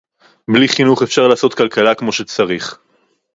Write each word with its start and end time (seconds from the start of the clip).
בלי 0.51 0.67
חינוך 0.67 1.01
אפשר 1.01 1.27
לעשות 1.27 1.53
כלכלה 1.53 1.95
כמו 1.95 2.11
שצריך 2.11 2.79